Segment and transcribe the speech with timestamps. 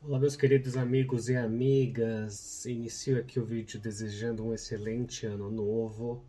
[0.00, 2.64] Olá, meus queridos amigos e amigas.
[2.64, 6.24] Inicio aqui o vídeo desejando um excelente ano novo.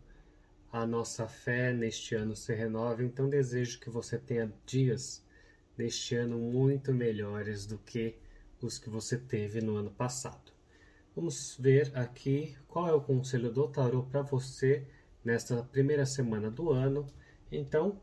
[0.72, 5.24] A nossa fé neste ano se renova, então desejo que você tenha dias
[5.78, 8.16] neste ano muito melhores do que
[8.60, 10.52] os que você teve no ano passado.
[11.14, 14.84] Vamos ver aqui qual é o conselho do tarot para você
[15.24, 17.06] nesta primeira semana do ano.
[17.52, 18.00] Então,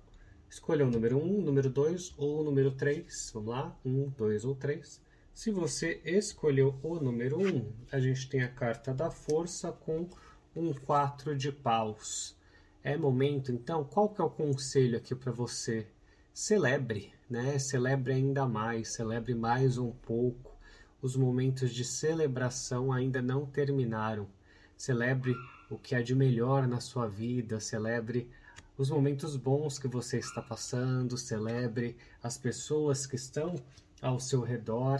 [0.49, 3.31] escolha o número 1, o número 2 ou o número 3.
[3.34, 5.05] Vamos lá, 1, 2 ou 3
[5.38, 10.09] se você escolheu o número 1, a gente tem a carta da força com
[10.55, 12.35] um 4 de paus.
[12.84, 15.85] É momento, então, qual que é o conselho aqui para você?
[16.34, 17.59] Celebre, né?
[17.59, 20.57] Celebre ainda mais, celebre mais um pouco.
[21.03, 24.27] Os momentos de celebração ainda não terminaram.
[24.76, 25.35] Celebre
[25.70, 28.27] o que há de melhor na sua vida, celebre
[28.76, 33.54] os momentos bons que você está passando, celebre as pessoas que estão
[34.01, 34.99] ao seu redor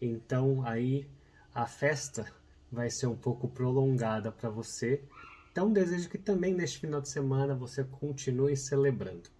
[0.00, 1.08] então aí
[1.54, 2.26] a festa
[2.70, 5.02] vai ser um pouco prolongada para você.
[5.50, 9.30] Então desejo que também neste final de semana você continue celebrando.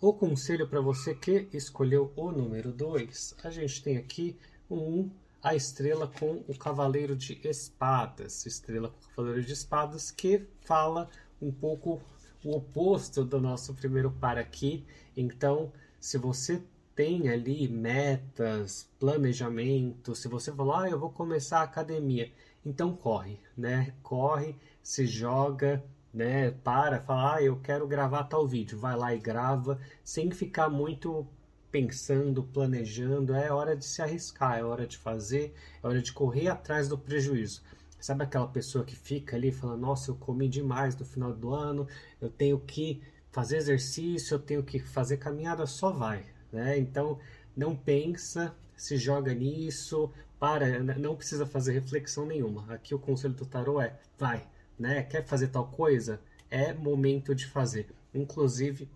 [0.00, 4.36] O conselho para você que escolheu o número 2, a gente tem aqui
[4.70, 5.10] um
[5.42, 11.08] a estrela com o cavaleiro de espadas, estrela com o cavaleiro de espadas que fala
[11.40, 12.00] um pouco
[12.44, 14.84] o oposto do nosso primeiro par aqui.
[15.16, 16.62] Então, se você
[16.98, 22.28] tem ali metas, planejamento, se você falar, ah, eu vou começar a academia,
[22.66, 23.94] então corre, né?
[24.02, 25.80] Corre, se joga,
[26.12, 26.50] né?
[26.50, 31.24] Para, fala, ah, eu quero gravar tal vídeo, vai lá e grava, sem ficar muito
[31.70, 36.48] pensando, planejando, é hora de se arriscar, é hora de fazer, é hora de correr
[36.48, 37.62] atrás do prejuízo.
[38.00, 41.86] Sabe aquela pessoa que fica ali falando, nossa, eu comi demais no final do ano,
[42.20, 46.24] eu tenho que fazer exercício, eu tenho que fazer caminhada, só vai.
[46.52, 46.78] Né?
[46.78, 47.18] Então,
[47.56, 52.72] não pensa, se joga nisso, para, não precisa fazer reflexão nenhuma.
[52.72, 54.46] Aqui o conselho do tarô é: vai,
[54.78, 55.02] né?
[55.02, 56.20] Quer fazer tal coisa?
[56.50, 57.88] É momento de fazer.
[58.14, 58.88] Inclusive,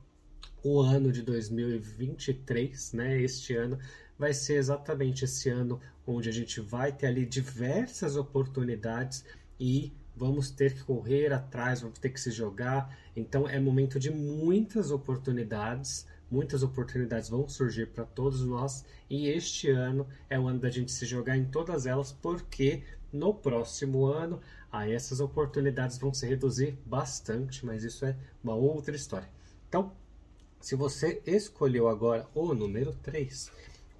[0.62, 3.21] o ano de 2023, né?
[3.21, 3.79] Este ano
[4.19, 9.25] vai ser exatamente esse ano onde a gente vai ter ali diversas oportunidades
[9.59, 12.97] e vamos ter que correr atrás, vamos ter que se jogar.
[13.17, 19.69] Então é momento de muitas oportunidades, muitas oportunidades vão surgir para todos nós e este
[19.69, 22.82] ano é o ano da gente se jogar em todas elas, porque
[23.12, 24.41] no próximo ano
[24.72, 29.28] aí essas oportunidades vão se reduzir bastante, mas isso é uma outra história.
[29.69, 29.93] Então,
[30.59, 33.53] se você escolheu agora o número 3,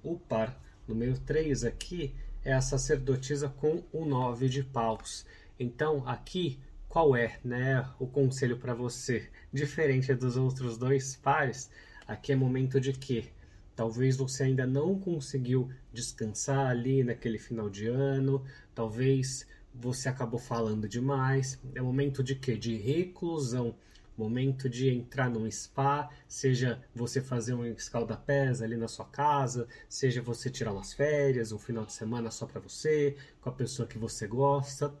[0.03, 5.23] o par número 3 aqui é a sacerdotisa com o 9 de paus.
[5.59, 9.29] Então, aqui, qual é né, o conselho para você?
[9.51, 11.69] Diferente dos outros dois pares,
[12.07, 13.29] aqui é momento de que
[13.75, 18.43] talvez você ainda não conseguiu descansar ali naquele final de ano,
[18.73, 21.59] talvez você acabou falando demais.
[21.73, 22.55] É momento de quê?
[22.55, 23.75] De reclusão
[24.17, 30.21] momento de entrar num spa, seja você fazer um escaldapés ali na sua casa, seja
[30.21, 33.97] você tirar umas férias, um final de semana só para você, com a pessoa que
[33.97, 34.93] você gosta.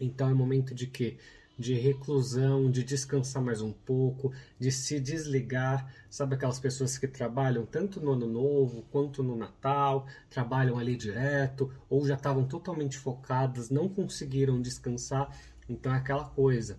[0.00, 1.16] Então é momento de quê?
[1.60, 5.92] De reclusão, de descansar mais um pouco, de se desligar.
[6.08, 11.70] Sabe aquelas pessoas que trabalham tanto no ano novo quanto no Natal, trabalham ali direto,
[11.90, 15.36] ou já estavam totalmente focadas, não conseguiram descansar.
[15.68, 16.78] Então é aquela coisa.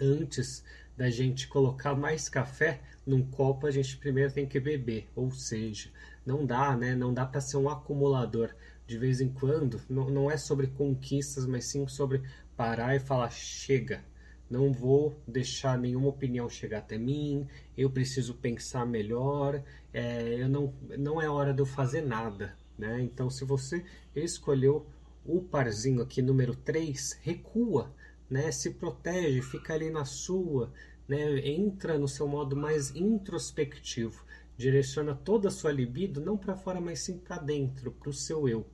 [0.00, 0.62] Antes
[0.96, 5.90] da gente colocar mais café num copo, a gente primeiro tem que beber, ou seja,
[6.24, 6.94] não dá, né?
[6.94, 8.54] Não dá para ser um acumulador
[8.88, 12.22] de vez em quando, não, não é sobre conquistas, mas sim sobre
[12.56, 14.02] parar e falar: chega,
[14.50, 19.62] não vou deixar nenhuma opinião chegar até mim, eu preciso pensar melhor,
[19.92, 22.56] é, eu não, não é hora de eu fazer nada.
[22.78, 23.02] Né?
[23.02, 23.84] Então, se você
[24.16, 24.86] escolheu
[25.22, 27.94] o parzinho aqui, número 3, recua,
[28.30, 28.50] né?
[28.50, 30.72] se protege, fica ali na sua,
[31.06, 31.46] né?
[31.46, 34.24] entra no seu modo mais introspectivo,
[34.56, 38.48] direciona toda a sua libido não para fora, mas sim para dentro, para o seu
[38.48, 38.66] eu.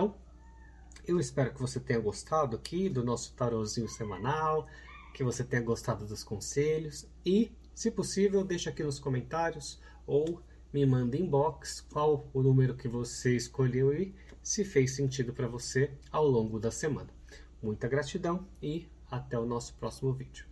[0.00, 0.14] Então,
[1.06, 4.66] eu espero que você tenha gostado aqui do nosso tarozinho semanal,
[5.12, 10.40] que você tenha gostado dos conselhos e, se possível, deixe aqui nos comentários ou
[10.72, 15.90] me manda inbox qual o número que você escolheu e se fez sentido para você
[16.10, 17.10] ao longo da semana.
[17.62, 20.49] Muita gratidão e até o nosso próximo vídeo.